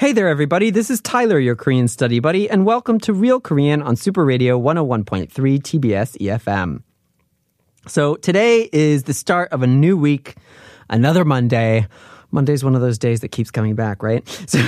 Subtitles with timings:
[0.00, 0.70] Hey there, everybody.
[0.70, 4.58] This is Tyler, your Korean study buddy, and welcome to Real Korean on Super Radio
[4.58, 6.82] 101.3 TBS EFM.
[7.86, 10.36] So today is the start of a new week,
[10.88, 11.86] another Monday.
[12.30, 14.26] Monday's one of those days that keeps coming back, right?
[14.48, 14.58] So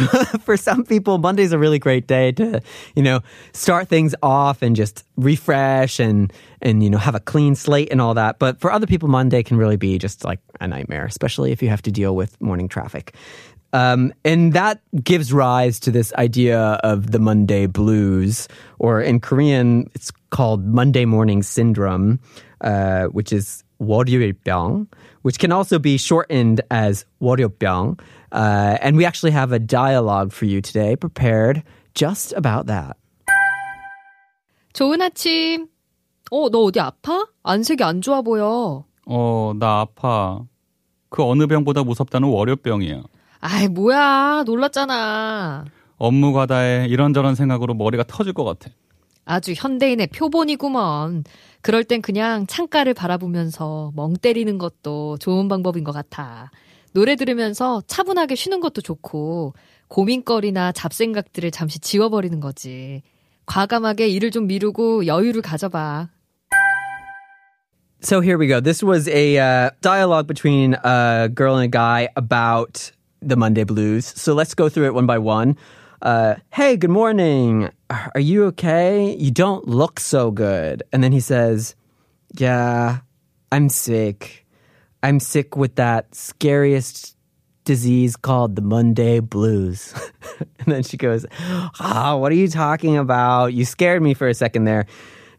[0.40, 2.60] for some people, Monday's a really great day to,
[2.94, 3.20] you know,
[3.54, 6.30] start things off and just refresh and,
[6.60, 8.38] and, you know, have a clean slate and all that.
[8.38, 11.70] But for other people, Monday can really be just like a nightmare, especially if you
[11.70, 13.14] have to deal with morning traffic.
[13.73, 18.47] Um, and that gives rise to this idea of the Monday blues,
[18.79, 22.19] or in Korean, it's called Monday morning syndrome,
[22.61, 24.87] uh, which is 월요일병,
[25.21, 27.99] which can also be shortened as 월요병.
[28.31, 31.61] Uh, and we actually have a dialogue for you today prepared
[31.93, 32.97] just about that.
[34.73, 35.67] 좋은 아침.
[36.31, 37.25] 어, 너 어디 아파?
[37.43, 38.85] 안색이 안 좋아 보여.
[39.05, 40.41] 어, 나 아파.
[41.09, 43.03] 그 어느 병보다 무섭다는 월요병이야.
[43.42, 44.44] 아이, 뭐야.
[44.46, 45.64] 놀랐잖아.
[45.98, 48.70] 업무 과다에 이런저런 생각으로 머리가 터질 것 같아.
[49.24, 51.24] 아주 현대인의 표본이구먼.
[51.60, 56.50] 그럴 땐 그냥 창가를 바라보면서 멍 때리는 것도 좋은 방법인 것 같아.
[56.92, 59.54] 노래 들으면서 차분하게 쉬는 것도 좋고,
[59.88, 63.02] 고민거리나 잡생각들을 잠시 지워버리는 거지.
[63.46, 66.08] 과감하게 일을 좀 미루고 여유를 가져봐.
[68.02, 68.60] So here we go.
[68.60, 72.92] This was a uh, dialogue between a girl and a guy about
[73.22, 74.06] the Monday blues.
[74.06, 75.56] So let's go through it one by one.
[76.02, 77.70] Uh, hey, good morning.
[77.88, 79.16] Are you okay?
[79.16, 80.82] You don't look so good.
[80.92, 81.76] And then he says,
[82.34, 82.98] Yeah,
[83.52, 84.44] I'm sick.
[85.04, 87.16] I'm sick with that scariest
[87.64, 89.94] disease called the Monday blues.
[90.58, 93.52] and then she goes, Ah, oh, what are you talking about?
[93.52, 94.86] You scared me for a second there.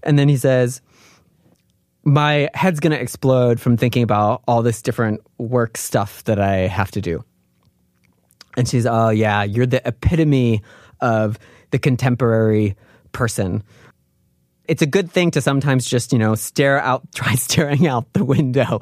[0.01, 0.81] And then he says,
[2.05, 6.67] My head's going to explode from thinking about all this different work stuff that I
[6.67, 7.25] have to do.
[8.55, 10.61] And she's, oh, yeah, you're the epitome
[11.01, 11.39] of
[11.71, 12.75] the contemporary
[13.11, 13.63] person.
[14.65, 18.23] It's a good thing to sometimes just, you know, stare out, try staring out the
[18.23, 18.79] window.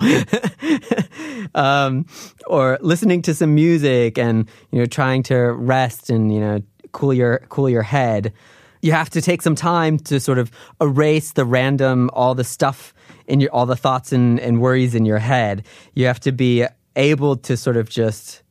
[1.55, 2.05] um,
[2.47, 6.61] or listening to some music and, you know, trying to rest and, you know,
[6.91, 8.33] cool your, cool your head.
[8.81, 12.93] You have to take some time to sort of erase the random, all the stuff
[13.27, 15.65] in your, all the thoughts and, and worries in your head.
[15.93, 16.65] You have to be
[16.95, 18.41] able to sort of just,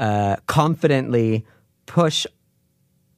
[0.00, 1.44] uh, confidently
[1.86, 2.26] push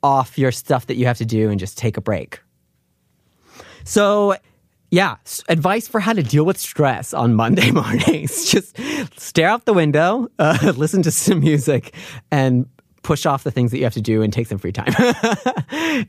[0.03, 2.41] off your stuff that you have to do and just take a break.
[3.85, 4.37] So,
[4.91, 5.17] yeah,
[5.49, 8.45] advice for how to deal with stress on Monday mornings.
[8.51, 8.77] just
[9.19, 11.95] stare out the window, uh, listen to some music,
[12.31, 12.67] and
[13.03, 14.93] push off the things that you have to do and take some free time.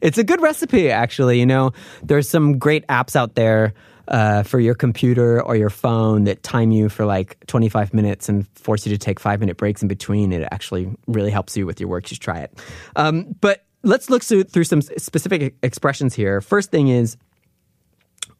[0.01, 1.39] it's a good recipe, actually.
[1.39, 1.71] You know,
[2.03, 3.73] there's some great apps out there
[4.08, 8.46] uh, for your computer or your phone that time you for like 25 minutes and
[8.54, 10.32] force you to take five minute breaks in between.
[10.32, 12.04] It actually really helps you with your work.
[12.04, 12.58] Just try it.
[12.96, 16.40] Um, but let's look through, through some specific expressions here.
[16.40, 17.16] First thing is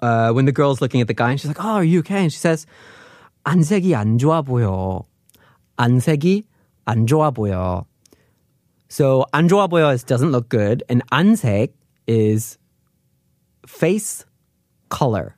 [0.01, 2.23] uh, when the girl's looking at the guy and she's like, "Oh, are you okay?"
[2.23, 2.67] And she says,
[3.45, 5.07] "안색이 안 좋아 보여."
[5.79, 6.45] 안색이
[6.85, 7.87] 안 좋아 보여.
[8.89, 11.73] So 안 좋아 보여 is doesn't look good, and 안색
[12.07, 12.59] is
[13.67, 14.25] face
[14.89, 15.37] color.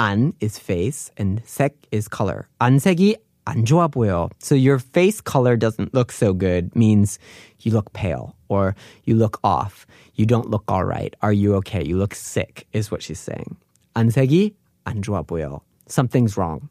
[0.00, 2.48] 안 is face and 색 is color.
[2.60, 4.28] 안색이 안 좋아 보여.
[4.38, 7.18] So your face color doesn't look so good means
[7.60, 8.74] you look pale or
[9.04, 9.86] you look off.
[10.14, 11.14] You don't look all right.
[11.22, 11.84] Are you okay?
[11.84, 13.56] You look sick is what she's saying.
[13.94, 15.60] 안색이 안 좋아 보여.
[15.88, 16.68] Something's wrong.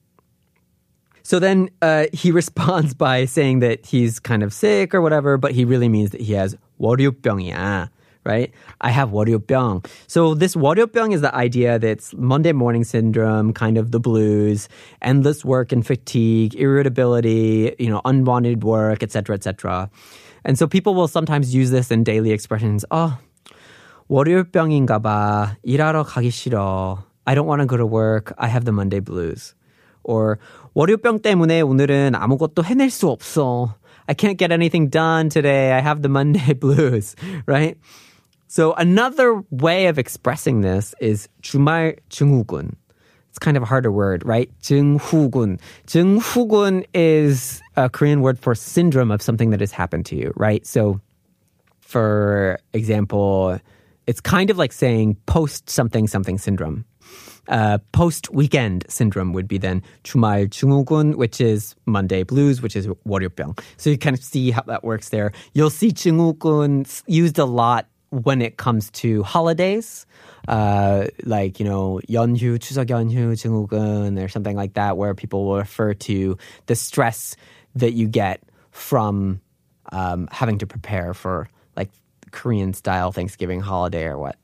[1.24, 5.54] So then uh, he responds by saying that he's kind of sick or whatever, but
[5.54, 7.90] he really means that he has 월요병이야
[8.30, 8.52] right?
[8.82, 9.86] I have 월요병.
[10.08, 14.68] So this 월요병 is the idea that's Monday morning syndrome, kind of the blues,
[15.02, 19.90] endless work and fatigue, irritability, you know, unwanted work, etc., etc.
[20.44, 22.84] And so people will sometimes use this in daily expressions.
[22.92, 23.18] Oh,
[24.10, 25.58] 월요병인가 봐.
[25.64, 27.04] 일하러 가기 싫어.
[27.26, 28.34] I don't want to go to work.
[28.38, 29.56] I have the Monday blues.
[30.04, 30.38] Or
[30.76, 33.76] 월요병 때문에 오늘은 아무것도 해낼 수 없어.
[34.08, 35.72] I can't get anything done today.
[35.72, 37.16] I have the Monday blues,
[37.48, 37.78] right?
[38.50, 42.76] So another way of expressing this is 주말 증후군.
[43.30, 44.50] It's kind of a harder word, right?
[44.62, 45.60] 증후군.
[45.88, 50.66] 증후군 is a Korean word for syndrome of something that has happened to you, right?
[50.66, 51.02] So
[51.82, 53.60] for example,
[54.08, 56.86] it's kind of like saying post something something syndrome.
[57.48, 62.88] Uh, post weekend syndrome would be then 주말 증후군, which is Monday blues, which is
[63.08, 63.60] 월요병.
[63.78, 65.32] So you kind of see how that works there.
[65.54, 70.06] You'll see 증후군 used a lot when it comes to holidays,
[70.48, 75.58] uh, like you know 연휴, 추석 연휴 증후군 or something like that, where people will
[75.58, 76.38] refer to
[76.68, 77.36] the stress
[77.76, 78.42] that you get
[78.72, 79.42] from
[79.92, 81.90] um, having to prepare for like
[82.32, 84.38] Korean style Thanksgiving holiday or what.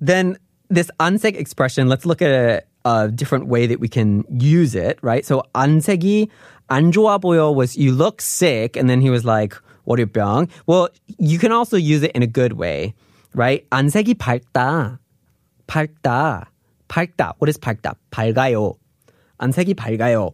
[0.00, 0.38] Then
[0.68, 4.98] this ansek expression, let's look at a, a different way that we can use it,
[5.02, 5.24] right?
[5.24, 6.28] So 안색이
[6.70, 9.56] 안 좋아 보여 was you look sick, and then he was like,
[9.86, 10.48] 월요병.
[10.66, 10.88] Well,
[11.18, 12.94] you can also use it in a good way,
[13.34, 13.64] right?
[13.70, 14.98] 안색이 밝다.
[15.66, 16.50] 밝다.
[16.88, 17.34] 밝다.
[17.40, 17.94] What is 밝다?
[18.10, 18.74] 밝아요.
[19.38, 20.32] 안색이 밝아요.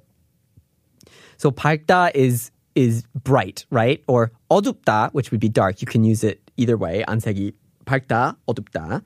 [1.39, 4.03] So 밝다 is is bright, right?
[4.07, 5.81] Or 어둡다, which would be dark.
[5.81, 7.05] You can use it either way.
[7.07, 7.53] 안색이
[7.85, 9.03] 밝다, 어둡다.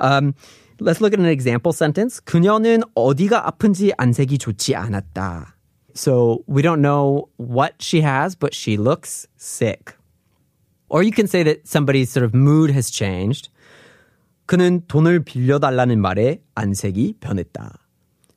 [0.00, 0.34] Um,
[0.80, 2.20] let's look at an example sentence.
[2.24, 5.51] 그녀는 어디가 아픈지 안색이 좋지 않았다.
[5.94, 9.96] So we don't know what she has, but she looks sick.
[10.88, 13.48] Or you can say that somebody's sort of mood has changed.
[14.46, 17.76] 그는 돈을 빌려달라는 말에 안색이 변했다.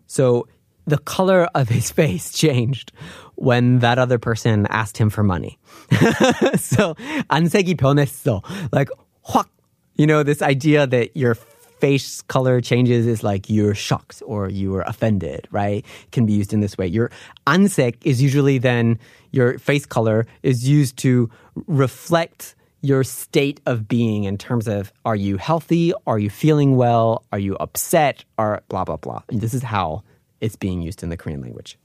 [0.07, 0.45] So
[0.85, 2.91] the color of his face changed
[3.35, 5.57] when that other person asked him for money.
[6.57, 6.95] so
[7.29, 8.41] 안색이 변했어.
[8.71, 8.89] Like
[9.23, 9.47] 확.
[9.95, 11.35] You know, this idea that your
[11.81, 15.84] face color changes is like you're shocked or you were offended, right?
[16.12, 16.87] Can be used in this way.
[16.87, 17.11] Your
[17.46, 18.99] ansek is usually then
[19.31, 21.31] your face color is used to
[21.67, 25.93] reflect your state of being in terms of are you healthy?
[26.06, 27.25] Are you feeling well?
[27.32, 28.25] Are you upset?
[28.38, 29.22] Or blah, blah, blah.
[29.29, 30.02] And this is how
[30.40, 31.79] it's being used in the Korean language.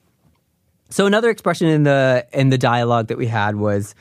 [0.89, 3.95] So another expression in the in the dialogue that we had was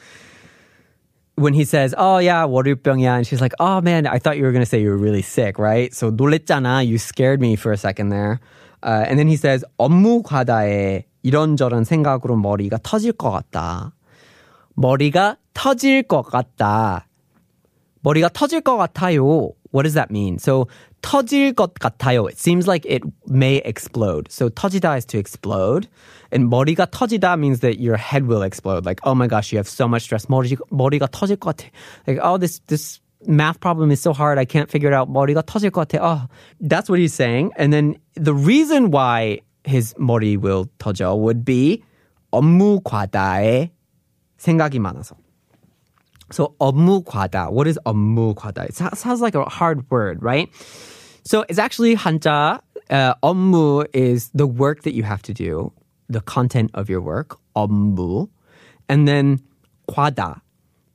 [1.36, 4.52] when he says, "Oh yeah, 월요병이야," and she's like, "Oh man, I thought you were
[4.52, 7.78] going to say you were really sick, right?" So 놀랬잖아, you scared me for a
[7.78, 8.40] second there.
[8.82, 13.94] Uh, and then he says, "업무 과다에 이런저런 생각으로 머리가 터질 것 같다."
[14.76, 17.08] 머리가 터질 것 같다.
[18.02, 19.52] 머리가 터질 것 같아요.
[19.72, 20.40] What does that mean?
[20.40, 20.68] So
[21.02, 22.30] 터질 것 같아요.
[22.30, 24.32] It seems like it may explode.
[24.32, 25.88] So 터지다 is to explode.
[26.32, 28.86] And 머리가 터지다 means that your head will explode.
[28.86, 30.26] Like, oh my gosh, you have so much stress.
[30.28, 31.70] 머리, 머리가 터질 것 같아.
[32.08, 34.38] Like, oh, this, this math problem is so hard.
[34.38, 35.10] I can't figure it out.
[35.10, 36.00] 머리가 터질 것 같아.
[36.02, 36.28] Oh,
[36.62, 37.52] that's what he's saying.
[37.58, 41.84] And then the reason why his 머리 will 터져 would be
[42.32, 43.72] 업무 과다에
[44.38, 45.16] 생각이 많아서.
[46.32, 47.52] So 업무 과다.
[47.52, 48.66] What is 업무 과다?
[48.66, 50.50] It sounds like a hard word, right?
[51.24, 52.62] So it's actually 한자.
[52.90, 55.72] Uh, 업무 is the work that you have to do,
[56.10, 57.38] the content of your work.
[57.56, 58.30] 업무,
[58.90, 59.40] and then
[59.88, 60.42] 과다.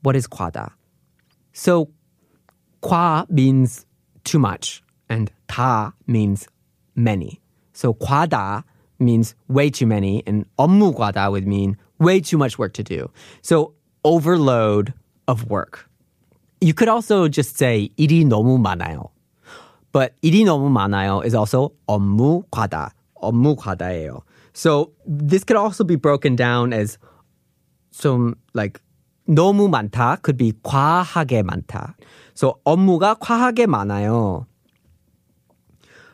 [0.03, 0.71] What is 과다?
[1.53, 1.89] So
[2.81, 3.85] 과 means
[4.23, 6.47] too much, and 다 means
[6.95, 7.41] many.
[7.73, 8.63] So 과다
[8.99, 13.09] means way too many, and 업무 과다 would mean way too much work to do.
[13.41, 13.73] So
[14.03, 14.93] overload
[15.27, 15.87] of work.
[16.61, 19.09] You could also just say 일이 너무 많아요.
[19.91, 22.91] But 일이 너무 많아요 is also 업무 과다.
[23.21, 24.21] 업무 과다예요.
[24.53, 26.97] So this could also be broken down as
[27.91, 28.81] some like
[29.27, 31.95] 너무 많다 could be 과하게 많다.
[32.33, 34.45] So 업무가 과하게 많아요.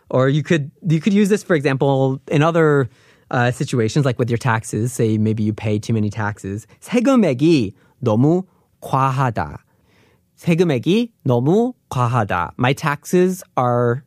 [0.10, 2.90] Or you could you could use this for example in other
[3.32, 4.94] uh, situations like with your taxes.
[4.94, 6.66] Say maybe you pay too many taxes.
[6.82, 8.46] 세금액이 너무
[8.82, 9.64] 과하다.
[10.36, 12.54] 세금액이 너무 과하다.
[12.58, 14.04] My taxes are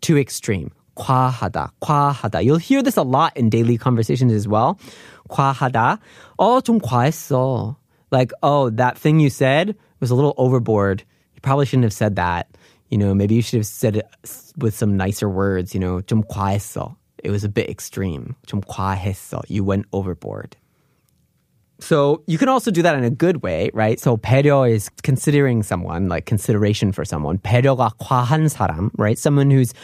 [0.00, 0.70] too extreme.
[0.94, 2.44] 과하다, 과하다.
[2.44, 4.76] You'll hear this a lot in daily conversations as well.
[5.28, 5.98] 과하다.
[6.38, 7.76] 어, 좀 과했어.
[8.10, 11.02] Like, oh, that thing you said was a little overboard.
[11.34, 12.48] You probably shouldn't have said that.
[12.90, 14.06] You know, maybe you should have said it
[14.58, 15.72] with some nicer words.
[15.72, 16.96] You know, 좀 과했어.
[17.24, 18.36] It was a bit extreme.
[18.46, 19.40] 좀 과했어.
[19.48, 20.56] You went overboard.
[21.80, 23.98] So you can also do that in a good way, right?
[23.98, 27.38] So 배려 is considering someone, like consideration for someone.
[27.38, 29.18] 배려가 과한 사람, right?
[29.18, 29.74] Someone who's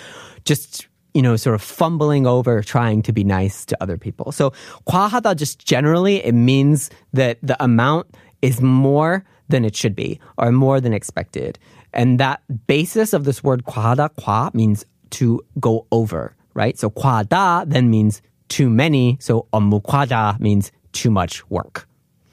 [0.45, 4.31] just you know, sort of fumbling over trying to be nice to other people.
[4.31, 4.53] So
[4.87, 8.07] 과하다 just generally it means that the amount
[8.43, 11.59] is more than it should be or more than expected.
[11.93, 16.79] And that basis of this word 과하다, 과 means to go over, right?
[16.79, 19.17] So 과다 then means too many.
[19.21, 21.87] So 업무 과다 means too much work.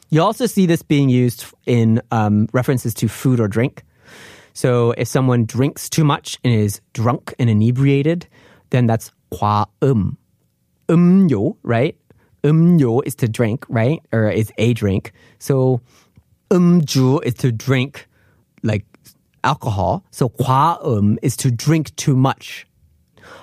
[0.10, 3.84] You also see this being used in um, references to food or drink.
[4.54, 8.28] So if someone drinks too much and is drunk and inebriated,
[8.70, 10.18] then that's 과음.
[10.88, 11.98] 음료, right?
[12.44, 14.02] 음료 is to drink, right?
[14.14, 15.12] Or is a drink.
[15.40, 15.82] So
[16.50, 18.08] 음주 is to drink
[18.64, 18.86] like
[19.44, 20.04] alcohol.
[20.12, 22.66] So 과음 is to drink too much.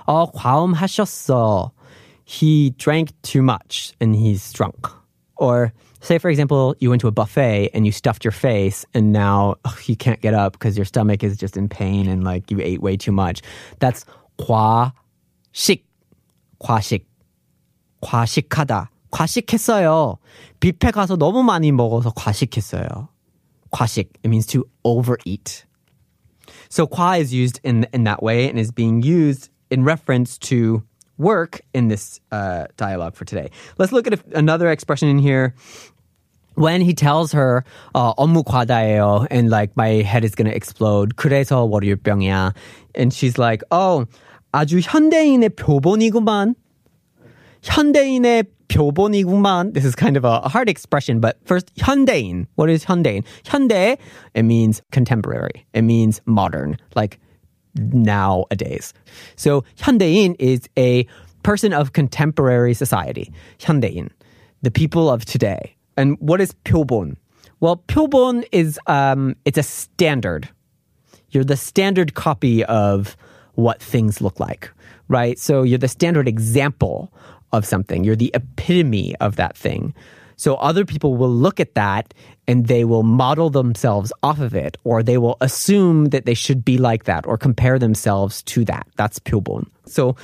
[0.06, 1.72] 어, 과음하셨어.
[2.24, 4.88] He drank too much and he's drunk.
[5.36, 9.12] Or say, for example, you went to a buffet and you stuffed your face and
[9.12, 12.50] now ugh, you can't get up because your stomach is just in pain and like
[12.50, 13.42] you ate way too much.
[13.80, 14.04] That's
[14.38, 15.84] 과식.
[16.60, 17.06] 과식.
[18.02, 18.90] 과식하다.
[19.10, 20.18] 과식했어요.
[20.60, 23.08] 뷔페 가서 너무 많이 먹어서 과식했어요.
[23.70, 24.10] 과식.
[24.22, 25.64] It means to overeat.
[26.68, 30.82] So kwa is used in in that way and is being used in reference to
[31.18, 33.50] work in this uh, dialogue for today.
[33.78, 35.54] Let's look at a, another expression in here.
[36.54, 41.16] When he tells her uh, 업무 과다예요 and like my head is gonna explode.
[41.16, 42.54] 그래서 월요병이야.
[42.94, 44.06] And she's like, oh,
[44.52, 46.54] 아주 현대인의 표본이구만.
[47.62, 49.72] 현대인의 표본이구만.
[49.72, 52.46] This is kind of a hard expression, but first, 현대인.
[52.56, 53.24] What is 현대인?
[53.44, 53.96] 현대,
[54.34, 55.64] it means contemporary.
[55.72, 57.18] It means modern, like
[57.76, 58.92] nowadays.
[59.36, 61.06] So 현대인 is a
[61.42, 63.32] person of contemporary society.
[63.58, 64.10] 현대인,
[64.62, 65.76] the people of today.
[65.96, 67.16] And what is 표본?
[67.60, 70.48] Well, 표본 is um, it's a standard.
[71.30, 73.16] You're the standard copy of
[73.54, 74.70] what things look like,
[75.08, 75.38] right?
[75.38, 77.12] So you're the standard example
[77.52, 78.04] of something.
[78.04, 79.94] You're the epitome of that thing.
[80.36, 82.14] So other people will look at that
[82.48, 86.64] and they will model themselves off of it, or they will assume that they should
[86.64, 88.86] be like that or compare themselves to that.
[88.96, 89.66] That's 표본.
[89.86, 90.16] So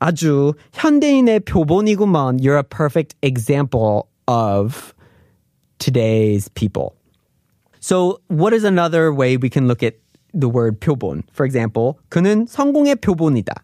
[0.00, 2.42] 아주 현대인의 표본이구만.
[2.42, 4.94] You're a perfect example of
[5.78, 6.94] today's people.
[7.80, 9.94] So what is another way we can look at
[10.32, 11.24] the word 표본?
[11.32, 13.54] For example, 그는 성공의 표본이다.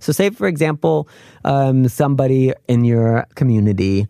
[0.00, 1.08] So say, for example,
[1.44, 4.06] um, somebody in your community,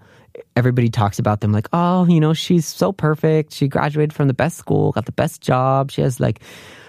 [0.56, 3.52] everybody talks about them like, oh, you know, she's so perfect.
[3.52, 5.90] She graduated from the best school, got the best job.
[5.90, 6.40] She has like,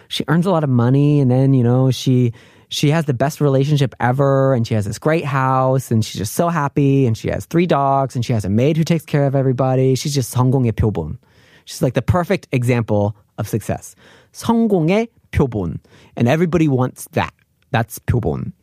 [0.08, 2.34] she earns a lot of money, and then you know she
[2.70, 6.34] she has the best relationship ever, and she has this great house, and she's just
[6.34, 9.26] so happy, and she has three dogs, and she has a maid who takes care
[9.26, 9.96] of everybody.
[9.96, 11.18] She's just 성공의 표본.
[11.66, 13.96] She's like the perfect example of success.
[14.34, 15.80] 성공의 표본,
[16.16, 17.34] and everybody wants that.
[17.72, 18.54] That's 표본.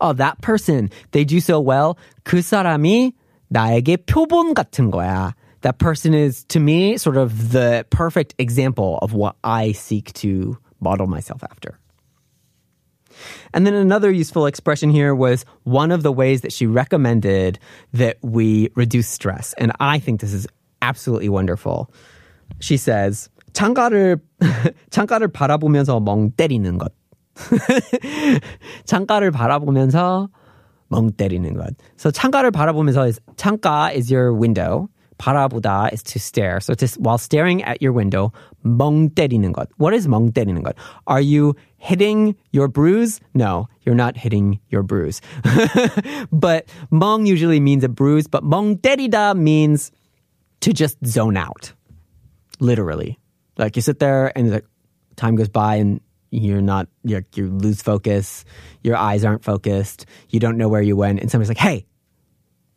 [0.00, 1.98] Oh, that person, they do so well.
[2.24, 3.12] 그 사람이
[3.48, 5.34] 나에게 표본 같은 거야.
[5.62, 10.56] That person is, to me, sort of the perfect example of what I seek to
[10.80, 11.78] model myself after.
[13.54, 17.58] And then another useful expression here was one of the ways that she recommended
[17.92, 19.54] that we reduce stress.
[19.58, 20.48] And I think this is
[20.80, 21.90] absolutely wonderful.
[22.58, 24.20] She says, 창가를,
[24.90, 26.92] 창가를 바라보면서 멍 때리는 것.
[28.86, 30.28] 창가를 바라보면서
[30.88, 31.74] 멍 때리는 것.
[31.96, 34.88] So 창가를 바라보면서 is 창가 is your window.
[35.18, 36.60] 바라보다 is to stare.
[36.60, 38.32] So just while staring at your window,
[38.64, 39.68] 멍 때리는 것.
[39.78, 40.74] What is 멍 때리는 것?
[41.06, 43.20] Are you hitting your bruise?
[43.34, 45.20] No, you're not hitting your bruise.
[46.32, 49.92] but 멍 usually means a bruise, but 멍 때리다 means
[50.60, 51.72] to just zone out.
[52.60, 53.18] Literally.
[53.58, 54.64] Like you sit there and like
[55.16, 58.43] time goes by and you're not you're, you lose focus
[58.83, 61.85] your eyes aren't focused you don't know where you went and somebody's like hey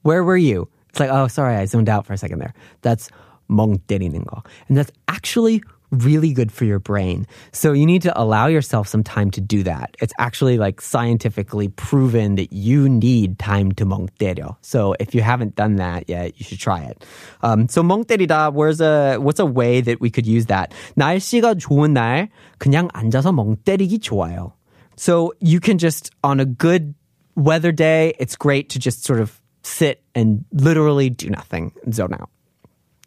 [0.03, 0.69] where were you?
[0.89, 2.55] It's like oh sorry i zoned out for a second there.
[2.83, 3.11] That's
[3.49, 8.88] mongderinengo and that's actually really good for your brain so you need to allow yourself
[8.88, 13.86] some time to do that it's actually like scientifically proven that you need time to
[13.86, 17.06] 멍 때려 so if you haven't done that yet you should try it
[17.44, 21.56] um, so 멍 때리다 where's a what's a way that we could use that 날씨가
[21.56, 22.30] 좋은 날
[22.60, 24.54] 그냥 앉아서 멍 때리기 좋아요
[24.96, 26.96] so you can just on a good
[27.36, 32.14] weather day it's great to just sort of sit and literally do nothing and zone
[32.14, 32.30] out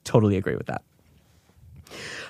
[0.05, 0.83] totally agree with that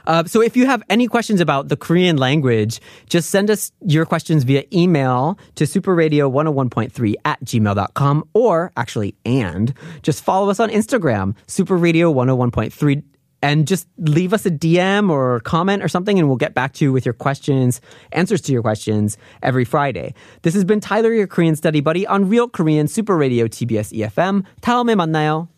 [0.07, 4.07] uh, so if you have any questions about the Korean language, just send us your
[4.07, 11.37] questions via email to superradio101.3 at gmail.com or actually, and just follow us on Instagram,
[11.47, 13.03] superradio101.3
[13.41, 16.85] and just leave us a DM or comment or something, and we'll get back to
[16.85, 17.81] you with your questions,
[18.11, 20.15] answers to your questions every Friday.
[20.43, 24.43] This has been Tyler, your Korean study buddy on Real Korean Super Radio TBS EFM.
[24.61, 25.49] 다음에 만나요.